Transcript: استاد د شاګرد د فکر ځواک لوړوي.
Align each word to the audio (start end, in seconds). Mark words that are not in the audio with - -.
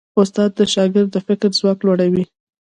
استاد 0.21 0.49
د 0.57 0.59
شاګرد 0.73 1.09
د 1.13 1.17
فکر 1.27 1.49
ځواک 1.59 1.79
لوړوي. 1.85 2.23